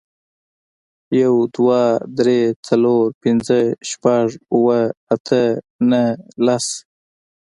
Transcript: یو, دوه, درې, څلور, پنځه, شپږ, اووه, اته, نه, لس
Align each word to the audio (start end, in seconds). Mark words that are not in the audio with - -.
یو, 1.21 1.33
دوه, 1.55 1.81
درې, 2.17 2.41
څلور, 2.67 3.03
پنځه, 3.23 3.59
شپږ, 3.89 4.27
اووه, 4.55 4.79
اته, 5.13 5.41
نه, 5.91 6.03
لس 6.45 6.65